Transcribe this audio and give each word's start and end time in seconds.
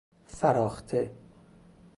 فراخته 0.37 1.11